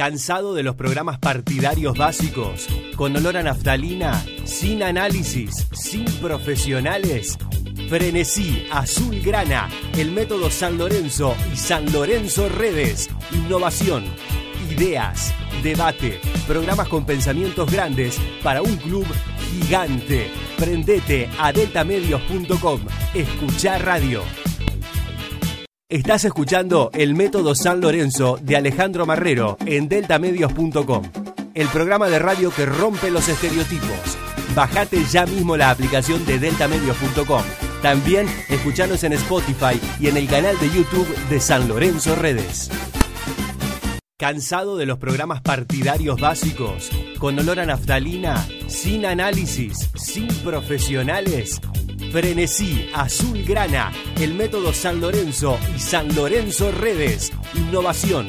¿Cansado 0.00 0.54
de 0.54 0.62
los 0.62 0.76
programas 0.76 1.18
partidarios 1.18 1.94
básicos? 1.94 2.66
Con 2.96 3.14
olor 3.18 3.36
a 3.36 3.42
naftalina, 3.42 4.24
sin 4.44 4.82
análisis, 4.82 5.68
sin 5.72 6.06
profesionales. 6.22 7.36
Frenesí, 7.90 8.66
Azul 8.72 9.20
Grana, 9.20 9.68
el 9.98 10.10
método 10.10 10.48
San 10.48 10.78
Lorenzo 10.78 11.36
y 11.52 11.56
San 11.58 11.92
Lorenzo 11.92 12.48
Redes. 12.48 13.10
Innovación, 13.30 14.06
ideas, 14.70 15.34
debate, 15.62 16.18
programas 16.46 16.88
con 16.88 17.04
pensamientos 17.04 17.70
grandes 17.70 18.18
para 18.42 18.62
un 18.62 18.76
club 18.76 19.06
gigante. 19.50 20.30
Prendete 20.56 21.28
a 21.38 21.52
deltamedios.com. 21.52 22.80
Escuchá 23.12 23.76
radio. 23.76 24.22
Estás 25.90 26.24
escuchando 26.24 26.90
El 26.94 27.16
Método 27.16 27.56
San 27.56 27.80
Lorenzo 27.80 28.38
de 28.40 28.56
Alejandro 28.56 29.06
Marrero 29.06 29.56
en 29.66 29.88
deltamedios.com, 29.88 31.02
el 31.52 31.66
programa 31.66 32.08
de 32.08 32.20
radio 32.20 32.52
que 32.52 32.64
rompe 32.64 33.10
los 33.10 33.28
estereotipos. 33.28 34.16
Bajate 34.54 35.04
ya 35.10 35.26
mismo 35.26 35.56
la 35.56 35.70
aplicación 35.70 36.24
de 36.26 36.38
deltamedios.com. 36.38 37.42
También 37.82 38.28
escuchanos 38.48 39.02
en 39.02 39.14
Spotify 39.14 39.80
y 39.98 40.06
en 40.06 40.16
el 40.16 40.28
canal 40.28 40.56
de 40.60 40.70
YouTube 40.70 41.08
de 41.28 41.40
San 41.40 41.66
Lorenzo 41.66 42.14
Redes. 42.14 42.70
¿Cansado 44.16 44.76
de 44.76 44.86
los 44.86 44.98
programas 44.98 45.40
partidarios 45.40 46.20
básicos? 46.20 46.88
Con 47.18 47.36
olor 47.36 47.58
a 47.58 47.66
naftalina, 47.66 48.46
sin 48.68 49.06
análisis, 49.06 49.90
sin 49.96 50.28
profesionales. 50.44 51.60
Frenesí, 52.10 52.88
Azul 52.94 53.44
Grana, 53.44 53.92
el 54.20 54.34
método 54.34 54.72
San 54.72 55.00
Lorenzo 55.00 55.58
y 55.76 55.78
San 55.78 56.14
Lorenzo 56.14 56.72
Redes. 56.72 57.32
Innovación, 57.54 58.26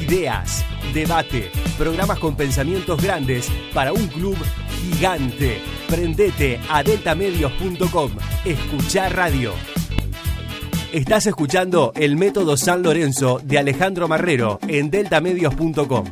ideas, 0.00 0.64
debate, 0.94 1.50
programas 1.76 2.18
con 2.18 2.36
pensamientos 2.36 3.02
grandes 3.02 3.50
para 3.74 3.92
un 3.92 4.06
club 4.08 4.36
gigante. 4.80 5.60
Prendete 5.88 6.60
a 6.68 6.82
deltamedios.com. 6.82 8.10
Escuchá 8.44 9.08
radio. 9.08 9.52
Estás 10.92 11.26
escuchando 11.26 11.92
El 11.96 12.16
Método 12.16 12.56
San 12.56 12.82
Lorenzo 12.82 13.40
de 13.42 13.58
Alejandro 13.58 14.08
Marrero 14.08 14.58
en 14.68 14.90
deltamedios.com, 14.90 16.06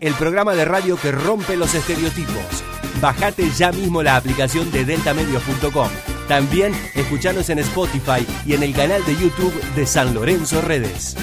el 0.00 0.14
programa 0.14 0.54
de 0.54 0.64
radio 0.64 0.96
que 0.96 1.12
rompe 1.12 1.56
los 1.56 1.74
estereotipos. 1.74 2.64
Bajate 3.00 3.50
ya 3.50 3.72
mismo 3.72 4.02
la 4.02 4.16
aplicación 4.16 4.70
de 4.70 4.84
deltamedios.com 4.84 6.11
también 6.28 6.72
escuchanos 6.94 7.50
en 7.50 7.58
Spotify 7.60 8.26
y 8.46 8.54
en 8.54 8.62
el 8.62 8.74
canal 8.74 9.04
de 9.04 9.14
YouTube 9.16 9.54
de 9.74 9.86
San 9.86 10.14
Lorenzo 10.14 10.60
Redes. 10.60 11.16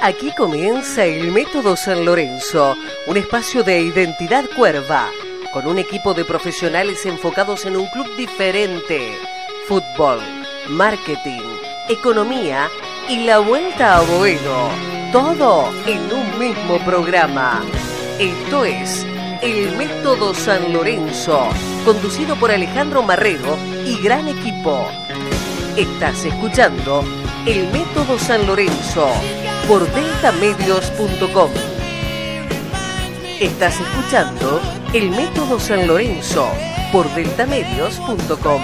Aquí 0.00 0.32
comienza 0.36 1.04
el 1.04 1.32
Método 1.32 1.76
San 1.76 2.04
Lorenzo, 2.04 2.76
un 3.08 3.16
espacio 3.16 3.64
de 3.64 3.80
identidad 3.80 4.44
cuerva, 4.56 5.08
con 5.52 5.66
un 5.66 5.78
equipo 5.78 6.14
de 6.14 6.24
profesionales 6.24 7.04
enfocados 7.04 7.66
en 7.66 7.76
un 7.76 7.86
club 7.88 8.06
diferente. 8.16 9.18
Fútbol, 9.66 10.20
marketing, 10.68 11.42
economía 11.88 12.68
y 13.08 13.24
la 13.24 13.40
vuelta 13.40 13.96
a 13.96 14.02
Boedo. 14.02 14.70
Todo 15.12 15.72
en 15.86 16.00
un 16.12 16.38
mismo 16.38 16.78
programa. 16.84 17.62
Esto 18.20 18.64
es 18.64 19.04
el 19.42 19.76
Método 19.76 20.34
San 20.34 20.72
Lorenzo, 20.72 21.48
conducido 21.84 22.34
por 22.36 22.50
Alejandro 22.50 23.02
Marrero 23.02 23.56
y 23.86 24.02
gran 24.02 24.26
equipo. 24.26 24.84
Estás 25.76 26.24
escuchando 26.24 27.04
El 27.46 27.70
Método 27.72 28.18
San 28.18 28.46
Lorenzo 28.46 29.06
por 29.68 29.88
deltamedios.com. 29.92 31.50
Estás 33.40 33.80
escuchando 33.80 34.60
El 34.92 35.10
Método 35.10 35.60
San 35.60 35.86
Lorenzo 35.86 36.48
por 36.90 37.08
deltamedios.com. 37.14 38.62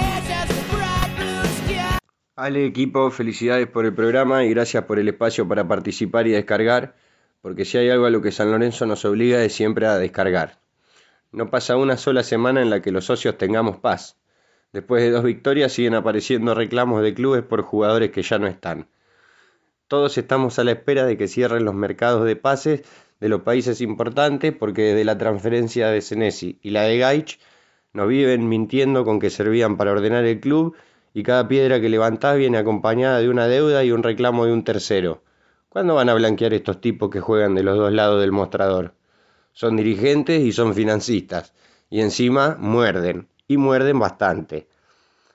Ale 2.35 2.67
equipo, 2.67 3.13
felicidades 3.13 3.69
por 3.69 3.87
el 3.87 3.95
programa 3.95 4.43
y 4.45 4.51
gracias 4.51 4.83
por 4.85 4.99
el 4.99 5.07
espacio 5.07 5.47
para 5.47 5.69
participar 5.69 6.27
y 6.27 6.33
descargar, 6.33 6.97
porque 7.43 7.65
si 7.65 7.79
hay 7.79 7.91
algo 7.91 8.07
a 8.07 8.11
lo 8.11 8.23
que 8.23 8.33
San 8.33 8.51
Lorenzo 8.51 8.87
nos 8.87 9.05
obliga 9.05 9.41
es 9.45 9.53
siempre 9.53 9.87
a 9.87 9.99
descargar. 9.99 10.64
No 11.35 11.51
pasa 11.51 11.77
una 11.77 11.97
sola 11.97 12.23
semana 12.23 12.63
en 12.63 12.71
la 12.71 12.81
que 12.81 12.93
los 12.93 13.07
socios 13.07 13.37
tengamos 13.37 13.79
paz. 13.79 14.17
Después 14.73 15.03
de 15.03 15.11
dos 15.11 15.25
victorias 15.25 15.73
siguen 15.73 15.95
apareciendo 15.95 16.55
reclamos 16.55 17.03
de 17.03 17.13
clubes 17.13 17.43
por 17.43 17.63
jugadores 17.63 18.13
que 18.13 18.23
ya 18.23 18.39
no 18.39 18.47
están. 18.47 18.87
Todos 19.89 20.17
estamos 20.17 20.61
a 20.61 20.65
la 20.65 20.71
espera 20.71 21.05
de 21.07 21.19
que 21.19 21.27
cierren 21.27 21.65
los 21.65 21.75
mercados 21.75 22.25
de 22.25 22.37
pases 22.37 22.83
de 23.19 23.29
los 23.29 23.41
países 23.41 23.81
importantes 23.81 24.55
porque 24.57 24.83
desde 24.83 25.05
la 25.05 25.19
transferencia 25.19 25.89
de 25.89 26.03
Senesi 26.03 26.61
y 26.63 26.71
la 26.71 26.83
de 26.83 26.99
Gaich 26.99 27.41
nos 27.93 28.07
viven 28.07 28.49
mintiendo 28.49 29.05
con 29.05 29.19
que 29.19 29.29
servían 29.29 29.77
para 29.77 29.91
ordenar 29.91 30.25
el 30.27 30.39
club 30.39 30.77
y 31.15 31.25
cada 31.25 31.49
piedra 31.49 31.81
que 31.81 31.89
levantás 31.89 32.37
viene 32.37 32.59
acompañada 32.59 33.19
de 33.19 33.29
una 33.29 33.49
deuda 33.49 33.83
y 33.83 33.91
un 33.91 34.05
reclamo 34.05 34.47
de 34.47 34.53
un 34.53 34.63
tercero. 34.63 35.25
¿Cuándo 35.69 35.97
van 35.97 36.11
a 36.11 36.15
blanquear 36.15 36.55
estos 36.55 36.81
tipos 36.81 37.11
que 37.11 37.19
juegan 37.19 37.57
de 37.57 37.65
los 37.65 37.77
dos 37.77 37.93
lados 37.93 38.21
del 38.21 38.31
mostrador? 38.31 38.95
Son 39.55 39.77
dirigentes 39.77 40.43
y 40.43 40.53
son 40.53 40.75
financistas, 40.75 41.55
y 41.89 42.01
encima 42.01 42.57
muerden, 42.59 43.29
y 43.49 43.57
muerden 43.57 43.99
bastante. 43.99 44.67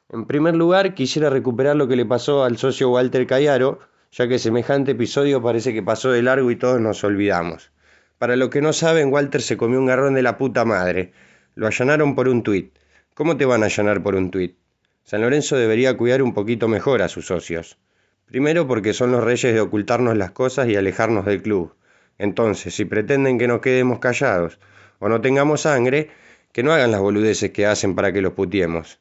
En 0.09 0.25
primer 0.25 0.55
lugar, 0.55 0.93
quisiera 0.93 1.29
recuperar 1.29 1.75
lo 1.77 1.87
que 1.87 1.95
le 1.95 2.05
pasó 2.05 2.43
al 2.43 2.57
socio 2.57 2.89
Walter 2.91 3.25
Cayaro, 3.25 3.79
ya 4.11 4.27
que 4.27 4.37
semejante 4.37 4.91
episodio 4.91 5.41
parece 5.41 5.73
que 5.73 5.83
pasó 5.83 6.11
de 6.11 6.21
largo 6.21 6.51
y 6.51 6.57
todos 6.57 6.81
nos 6.81 7.03
olvidamos. 7.03 7.71
Para 8.17 8.35
los 8.35 8.49
que 8.49 8.61
no 8.61 8.73
saben, 8.73 9.13
Walter 9.13 9.41
se 9.41 9.55
comió 9.55 9.79
un 9.79 9.85
garrón 9.85 10.15
de 10.15 10.21
la 10.21 10.37
puta 10.37 10.65
madre. 10.65 11.13
Lo 11.55 11.67
allanaron 11.67 12.15
por 12.15 12.27
un 12.27 12.43
tuit. 12.43 12.77
¿Cómo 13.13 13.37
te 13.37 13.45
van 13.45 13.63
a 13.63 13.67
allanar 13.67 14.03
por 14.03 14.15
un 14.15 14.31
tuit? 14.31 14.57
San 15.03 15.21
Lorenzo 15.21 15.55
debería 15.55 15.95
cuidar 15.95 16.21
un 16.21 16.33
poquito 16.33 16.67
mejor 16.67 17.01
a 17.01 17.07
sus 17.07 17.27
socios. 17.27 17.77
Primero 18.25 18.67
porque 18.67 18.93
son 18.93 19.11
los 19.11 19.23
reyes 19.23 19.53
de 19.53 19.61
ocultarnos 19.61 20.17
las 20.17 20.31
cosas 20.31 20.67
y 20.67 20.75
alejarnos 20.75 21.25
del 21.25 21.41
club. 21.41 21.73
Entonces, 22.19 22.75
si 22.75 22.85
pretenden 22.85 23.39
que 23.39 23.47
nos 23.47 23.61
quedemos 23.61 23.99
callados 23.99 24.59
o 24.99 25.07
no 25.07 25.21
tengamos 25.21 25.61
sangre, 25.61 26.09
que 26.51 26.63
no 26.63 26.73
hagan 26.73 26.91
las 26.91 26.99
boludeces 26.99 27.51
que 27.51 27.65
hacen 27.65 27.95
para 27.95 28.11
que 28.11 28.21
los 28.21 28.33
putiemos. 28.33 28.99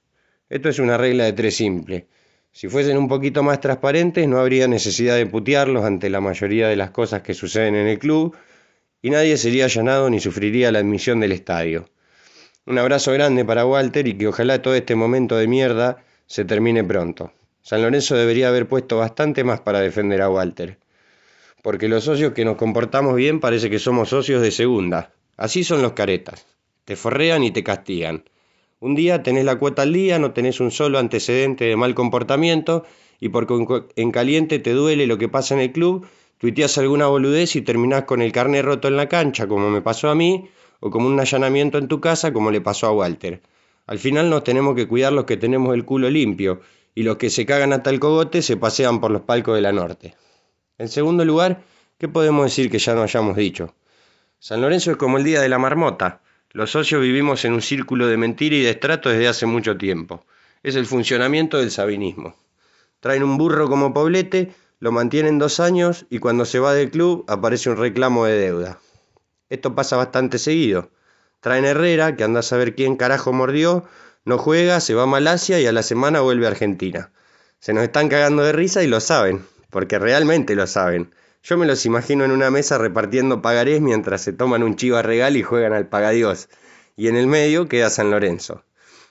Esto 0.49 0.69
es 0.69 0.79
una 0.79 0.97
regla 0.97 1.25
de 1.25 1.33
tres 1.33 1.57
simple. 1.57 2.07
Si 2.53 2.69
fuesen 2.69 2.97
un 2.97 3.09
poquito 3.09 3.43
más 3.43 3.61
transparentes, 3.61 4.27
no 4.29 4.39
habría 4.39 4.69
necesidad 4.69 5.17
de 5.17 5.27
putearlos 5.27 5.85
ante 5.85 6.09
la 6.11 6.21
mayoría 6.21 6.69
de 6.69 6.77
las 6.77 6.91
cosas 6.91 7.23
que 7.23 7.35
suceden 7.35 7.75
en 7.75 7.89
el 7.89 7.99
club 7.99 8.37
y 9.03 9.11
nadie 9.11 9.37
sería 9.37 9.65
allanado 9.65 10.09
ni 10.11 10.21
sufriría 10.21 10.71
la 10.73 10.79
admisión 10.79 11.19
del 11.21 11.33
estadio. 11.33 11.91
Un 12.67 12.79
abrazo 12.79 13.13
grande 13.13 13.45
para 13.45 13.67
Walter 13.67 14.07
y 14.07 14.17
que 14.17 14.29
ojalá 14.29 14.63
todo 14.63 14.75
este 14.75 14.95
momento 14.95 15.37
de 15.37 15.49
mierda 15.49 16.05
se 16.27 16.45
termine 16.45 16.85
pronto. 16.85 17.33
San 17.63 17.83
Lorenzo 17.83 18.15
debería 18.15 18.49
haber 18.49 18.69
puesto 18.69 18.99
bastante 18.99 19.43
más 19.43 19.61
para 19.61 19.81
defender 19.81 20.23
a 20.23 20.31
Walter 20.31 20.79
porque 21.63 21.89
los 21.89 22.05
socios 22.05 22.33
que 22.33 22.45
nos 22.45 22.57
comportamos 22.57 23.15
bien 23.15 23.41
parece 23.41 23.71
que 23.71 23.79
somos 23.79 24.11
socios 24.11 24.43
de 24.43 24.51
segunda. 24.51 25.13
Así 25.37 25.65
son 25.65 25.83
los 25.83 25.93
caretas. 25.93 26.47
Te 26.85 26.97
forrean 26.97 27.45
y 27.45 27.51
te 27.51 27.63
castigan. 27.63 28.25
Un 28.81 28.95
día 28.95 29.23
tenés 29.23 29.45
la 29.45 29.59
cuota 29.59 29.83
al 29.83 29.93
día, 29.93 30.19
no 30.19 30.33
tenés 30.33 30.61
un 30.61 30.71
solo 30.71 30.99
antecedente 30.99 31.65
de 31.65 31.77
mal 31.77 31.95
comportamiento 31.95 32.85
y 33.21 33.29
porque 33.31 33.55
en 33.97 34.11
caliente 34.13 34.59
te 34.59 34.73
duele 34.73 35.07
lo 35.07 35.19
que 35.19 35.29
pasa 35.29 35.55
en 35.55 35.61
el 35.61 35.73
club, 35.73 36.07
tuiteas 36.39 36.79
alguna 36.79 37.09
boludez 37.09 37.57
y 37.57 37.63
terminás 37.63 38.05
con 38.05 38.23
el 38.23 38.31
carnet 38.31 38.65
roto 38.65 38.89
en 38.89 38.97
la 38.97 39.09
cancha, 39.09 39.49
como 39.49 39.71
me 39.71 39.83
pasó 39.83 40.09
a 40.09 40.15
mí, 40.15 40.49
o 40.81 40.91
como 40.91 41.09
un 41.09 41.19
allanamiento 41.19 41.79
en 41.79 41.89
tu 41.89 42.01
casa, 42.01 42.33
como 42.33 42.53
le 42.53 42.61
pasó 42.61 42.87
a 42.87 42.93
Walter. 42.93 43.43
Al 43.87 43.99
final 43.99 44.31
nos 44.31 44.45
tenemos 44.45 44.77
que 44.77 44.87
cuidar 44.87 45.13
los 45.13 45.25
que 45.25 45.37
tenemos 45.37 45.75
el 45.75 45.85
culo 45.85 46.09
limpio, 46.11 46.61
y 46.95 47.03
los 47.03 47.17
que 47.17 47.31
se 47.31 47.47
cagan 47.47 47.73
hasta 47.73 47.91
el 47.91 47.99
cogote 47.99 48.43
se 48.43 48.57
pasean 48.57 49.01
por 49.01 49.11
los 49.11 49.23
palcos 49.23 49.57
de 49.57 49.63
la 49.63 49.73
norte. 49.73 50.15
En 50.79 50.89
segundo 50.89 51.25
lugar, 51.25 51.65
¿qué 51.99 52.07
podemos 52.07 52.45
decir 52.45 52.71
que 52.71 52.79
ya 52.79 52.95
no 52.95 53.03
hayamos 53.03 53.37
dicho? 53.37 53.75
San 54.39 54.61
Lorenzo 54.61 54.93
es 54.93 54.97
como 54.97 55.19
el 55.19 55.25
día 55.25 55.41
de 55.41 55.49
la 55.49 55.59
marmota. 55.59 56.21
Los 56.53 56.71
socios 56.71 57.03
vivimos 57.03 57.45
en 57.45 57.53
un 57.53 57.63
círculo 57.63 58.07
de 58.07 58.17
mentira 58.17 58.55
y 58.55 58.63
de 58.63 58.71
estrato 58.71 59.09
desde 59.09 59.27
hace 59.27 59.45
mucho 59.45 59.77
tiempo. 59.77 60.25
Es 60.63 60.77
el 60.77 60.87
funcionamiento 60.87 61.59
del 61.59 61.73
sabinismo. 61.73 62.37
Traen 63.01 63.25
un 63.25 63.39
burro 63.39 63.69
como 63.69 63.93
poblete, 63.93 64.55
lo 64.79 64.93
mantienen 64.93 65.41
dos 65.41 65.59
años 65.59 66.07
y 66.11 66.21
cuando 66.21 66.45
se 66.45 66.61
va 66.61 66.75
del 66.75 66.93
club 66.93 67.25
aparece 67.27 67.71
un 67.71 67.77
reclamo 67.77 68.27
de 68.27 68.39
deuda. 68.39 68.79
Esto 69.51 69.75
pasa 69.75 69.97
bastante 69.97 70.39
seguido. 70.39 70.91
Traen 71.41 71.65
Herrera, 71.65 72.15
que 72.15 72.23
anda 72.23 72.39
a 72.41 72.45
saber 72.45 72.77
quién 72.77 72.95
carajo 72.95 73.33
mordió, 73.33 73.85
no 74.25 74.39
juega, 74.39 74.79
se 74.79 74.95
va 74.95 75.03
a 75.03 75.07
Malasia 75.07 75.59
y 75.59 75.67
a 75.67 75.73
la 75.73 75.83
semana 75.83 76.21
vuelve 76.21 76.47
a 76.47 76.51
Argentina. 76.51 77.11
Se 77.59 77.73
nos 77.73 77.83
están 77.83 78.09
cagando 78.09 78.45
de 78.45 78.53
risa 78.53 78.85
y 78.85 78.87
lo 78.87 79.01
saben 79.01 79.45
porque 79.71 79.99
realmente 79.99 80.55
lo 80.55 80.67
saben. 80.67 81.11
Yo 81.43 81.57
me 81.57 81.67
los 81.67 81.87
imagino 81.87 82.25
en 82.25 82.31
una 82.31 82.51
mesa 82.51 82.79
repartiendo 82.79 83.43
pagarés 83.43 83.81
mientras 83.81 84.23
se 84.23 84.33
toman 84.33 84.63
un 84.63 84.77
chiva 84.77 85.03
regal 85.03 85.37
y 85.37 85.43
juegan 85.43 85.73
al 85.73 85.89
pagadios. 85.89 86.49
Y 86.97 87.09
en 87.09 87.17
el 87.17 87.27
medio 87.27 87.69
queda 87.69 87.91
San 87.91 88.11
Lorenzo. 88.11 88.65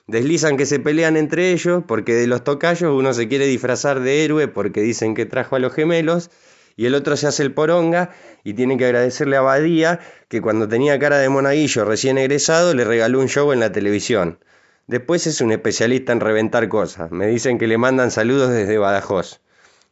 Deslizan 0.06 0.56
que 0.56 0.66
se 0.66 0.80
pelean 0.80 1.16
entre 1.16 1.52
ellos 1.52 1.84
porque 1.86 2.14
de 2.14 2.26
los 2.26 2.44
tocayos 2.44 2.92
uno 2.94 3.12
se 3.12 3.28
quiere 3.28 3.46
disfrazar 3.46 4.00
de 4.00 4.24
héroe 4.24 4.48
porque 4.48 4.80
dicen 4.80 5.14
que 5.14 5.26
trajo 5.26 5.56
a 5.56 5.58
los 5.58 5.72
gemelos 5.72 6.30
y 6.76 6.86
el 6.86 6.94
otro 6.94 7.16
se 7.16 7.26
hace 7.26 7.42
el 7.42 7.52
poronga 7.52 8.10
y 8.44 8.54
tiene 8.54 8.78
que 8.78 8.86
agradecerle 8.86 9.36
a 9.36 9.42
Badía 9.42 10.00
que 10.28 10.40
cuando 10.40 10.68
tenía 10.68 10.98
cara 10.98 11.18
de 11.18 11.28
monaguillo 11.28 11.84
recién 11.84 12.18
egresado 12.18 12.72
le 12.72 12.84
regaló 12.84 13.20
un 13.20 13.28
show 13.28 13.52
en 13.52 13.60
la 13.60 13.72
televisión. 13.72 14.38
Después 14.86 15.26
es 15.26 15.40
un 15.40 15.52
especialista 15.52 16.12
en 16.12 16.20
reventar 16.20 16.68
cosas. 16.68 17.10
Me 17.10 17.26
dicen 17.26 17.58
que 17.58 17.66
le 17.66 17.76
mandan 17.76 18.10
saludos 18.10 18.50
desde 18.50 18.78
Badajoz. 18.78 19.40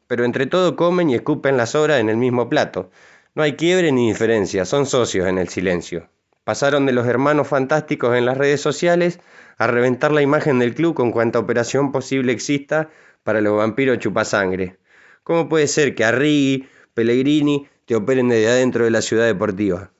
Pero 0.06 0.24
entre 0.24 0.46
todo 0.46 0.76
comen 0.76 1.10
y 1.10 1.14
escupen 1.14 1.56
las 1.56 1.74
obras 1.74 2.00
en 2.00 2.08
el 2.08 2.16
mismo 2.16 2.48
plato. 2.48 2.90
No 3.34 3.42
hay 3.42 3.54
quiebre 3.54 3.92
ni 3.92 4.08
diferencia, 4.08 4.64
son 4.64 4.86
socios 4.86 5.26
en 5.26 5.38
el 5.38 5.48
silencio. 5.48 6.08
Pasaron 6.44 6.86
de 6.86 6.92
los 6.92 7.06
hermanos 7.06 7.48
fantásticos 7.48 8.16
en 8.16 8.24
las 8.24 8.38
redes 8.38 8.60
sociales 8.60 9.20
a 9.58 9.66
reventar 9.66 10.12
la 10.12 10.22
imagen 10.22 10.58
del 10.58 10.74
club 10.74 10.94
con 10.94 11.10
cuanta 11.10 11.38
operación 11.38 11.90
posible 11.90 12.32
exista 12.32 12.88
para 13.24 13.40
los 13.40 13.56
vampiros 13.56 13.98
chupasangre. 13.98 14.78
¿Cómo 15.24 15.48
puede 15.48 15.66
ser 15.66 15.94
que 15.96 16.04
Arrigui, 16.04 16.68
Pellegrini 16.94 17.66
te 17.84 17.96
operen 17.96 18.28
desde 18.28 18.48
adentro 18.48 18.84
de 18.84 18.92
la 18.92 19.02
ciudad 19.02 19.26
deportiva? 19.26 19.90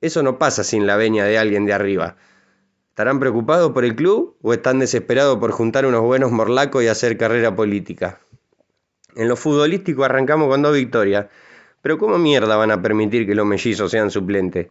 Eso 0.00 0.22
no 0.22 0.38
pasa 0.38 0.64
sin 0.64 0.86
la 0.86 0.96
veña 0.96 1.24
de 1.24 1.38
alguien 1.38 1.66
de 1.66 1.74
arriba. 1.74 2.16
¿Estarán 2.88 3.20
preocupados 3.20 3.72
por 3.72 3.84
el 3.84 3.94
club 3.94 4.36
o 4.42 4.54
están 4.54 4.78
desesperados 4.78 5.38
por 5.38 5.52
juntar 5.52 5.86
unos 5.86 6.00
buenos 6.00 6.32
morlacos 6.32 6.82
y 6.82 6.88
hacer 6.88 7.16
carrera 7.16 7.54
política? 7.54 8.20
En 9.18 9.26
lo 9.26 9.34
futbolístico 9.34 10.04
arrancamos 10.04 10.48
con 10.48 10.62
dos 10.62 10.76
victorias, 10.76 11.26
pero 11.82 11.98
¿cómo 11.98 12.18
mierda 12.18 12.54
van 12.54 12.70
a 12.70 12.80
permitir 12.80 13.26
que 13.26 13.34
los 13.34 13.44
mellizos 13.44 13.90
sean 13.90 14.12
suplentes? 14.12 14.68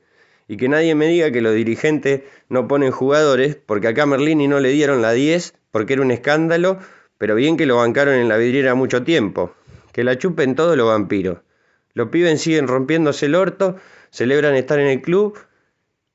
Y 0.47 0.55
que 0.55 0.69
nadie 0.69 0.95
me 0.95 1.07
diga 1.07 1.29
que 1.31 1.41
los 1.41 1.53
dirigentes 1.53 2.21
no 2.47 2.65
ponen 2.65 2.91
jugadores, 2.91 3.57
porque 3.57 3.89
acá 3.89 4.05
Merlini 4.05 4.47
no 4.47 4.61
le 4.61 4.69
dieron 4.69 5.01
la 5.01 5.11
10 5.11 5.53
porque 5.69 5.93
era 5.93 6.01
un 6.01 6.11
escándalo, 6.11 6.79
pero 7.17 7.35
bien 7.35 7.57
que 7.57 7.65
lo 7.65 7.75
bancaron 7.75 8.15
en 8.15 8.29
la 8.29 8.37
vidriera 8.37 8.73
mucho 8.73 9.03
tiempo. 9.03 9.53
Que 9.91 10.05
la 10.05 10.17
chupen 10.17 10.55
todos 10.55 10.77
los 10.77 10.87
vampiros. 10.87 11.39
Los 11.93 12.07
pibes 12.07 12.39
siguen 12.39 12.69
rompiéndose 12.69 13.25
el 13.25 13.35
orto, 13.35 13.75
celebran 14.11 14.55
estar 14.55 14.79
en 14.79 14.87
el 14.87 15.01
club 15.01 15.37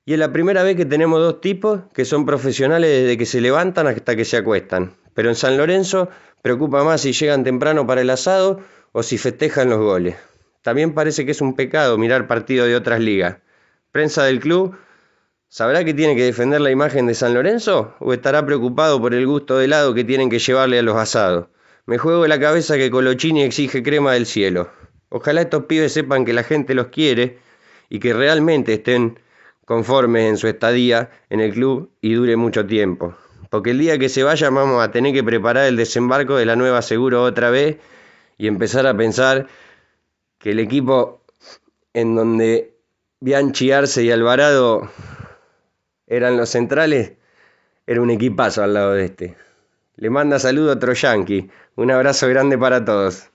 y 0.06 0.14
es 0.14 0.18
la 0.18 0.32
primera 0.32 0.62
vez 0.62 0.76
que 0.76 0.86
tenemos 0.86 1.20
dos 1.20 1.42
tipos 1.42 1.82
que 1.92 2.06
son 2.06 2.24
profesionales 2.24 2.88
desde 2.88 3.18
que 3.18 3.26
se 3.26 3.42
levantan 3.42 3.86
hasta 3.86 4.16
que 4.16 4.24
se 4.24 4.38
acuestan. 4.38 4.94
Pero 5.14 5.28
en 5.28 5.36
San 5.36 5.56
Lorenzo 5.56 6.08
preocupa 6.42 6.84
más 6.84 7.00
si 7.00 7.12
llegan 7.12 7.44
temprano 7.44 7.86
para 7.86 8.00
el 8.00 8.10
asado 8.10 8.60
o 8.92 9.02
si 9.02 9.16
festejan 9.16 9.70
los 9.70 9.78
goles. 9.78 10.16
También 10.60 10.94
parece 10.94 11.24
que 11.24 11.32
es 11.32 11.40
un 11.40 11.54
pecado 11.54 11.96
mirar 11.98 12.26
partidos 12.26 12.68
de 12.68 12.76
otras 12.76 13.00
ligas. 13.00 13.38
Prensa 13.90 14.24
del 14.24 14.40
club, 14.40 14.76
¿sabrá 15.48 15.84
que 15.84 15.94
tiene 15.94 16.14
que 16.16 16.24
defender 16.24 16.60
la 16.60 16.70
imagen 16.70 17.06
de 17.06 17.14
San 17.14 17.34
Lorenzo 17.34 17.94
o 18.00 18.12
estará 18.12 18.44
preocupado 18.44 19.00
por 19.00 19.14
el 19.14 19.26
gusto 19.26 19.58
de 19.58 19.64
helado 19.64 19.94
que 19.94 20.04
tienen 20.04 20.30
que 20.30 20.38
llevarle 20.38 20.78
a 20.78 20.82
los 20.82 20.96
asados? 20.96 21.46
Me 21.86 21.98
juego 21.98 22.26
la 22.26 22.38
cabeza 22.38 22.76
que 22.76 22.90
Colochini 22.90 23.42
exige 23.42 23.82
crema 23.82 24.12
del 24.12 24.26
cielo. 24.26 24.70
Ojalá 25.08 25.42
estos 25.42 25.64
pibes 25.64 25.92
sepan 25.92 26.24
que 26.24 26.32
la 26.32 26.44
gente 26.44 26.74
los 26.74 26.86
quiere 26.88 27.38
y 27.88 27.98
que 27.98 28.14
realmente 28.14 28.74
estén 28.74 29.18
conformes 29.64 30.24
en 30.28 30.36
su 30.36 30.48
estadía 30.48 31.10
en 31.28 31.40
el 31.40 31.52
club 31.52 31.90
y 32.00 32.14
dure 32.14 32.36
mucho 32.36 32.64
tiempo. 32.66 33.14
Porque 33.52 33.72
el 33.72 33.78
día 33.78 33.98
que 33.98 34.08
se 34.08 34.22
vaya 34.22 34.48
vamos 34.48 34.82
a 34.82 34.90
tener 34.92 35.12
que 35.12 35.22
preparar 35.22 35.66
el 35.66 35.76
desembarco 35.76 36.36
de 36.36 36.46
la 36.46 36.56
nueva 36.56 36.80
Seguro 36.80 37.22
otra 37.22 37.50
vez 37.50 37.76
y 38.38 38.46
empezar 38.46 38.86
a 38.86 38.96
pensar 38.96 39.46
que 40.38 40.52
el 40.52 40.58
equipo 40.58 41.20
en 41.92 42.14
donde 42.14 42.74
Bianchi, 43.20 43.70
Arce 43.70 44.04
y 44.04 44.10
Alvarado 44.10 44.90
eran 46.06 46.38
los 46.38 46.48
centrales 46.48 47.12
era 47.86 48.00
un 48.00 48.08
equipazo 48.08 48.62
al 48.62 48.72
lado 48.72 48.92
de 48.92 49.04
este. 49.04 49.36
Le 49.96 50.08
manda 50.08 50.38
saludo 50.38 50.72
a 50.72 50.78
Troyanqui. 50.78 51.50
Un 51.76 51.90
abrazo 51.90 52.28
grande 52.28 52.56
para 52.56 52.82
todos. 52.86 53.31